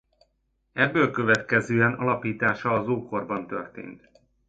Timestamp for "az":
2.79-2.87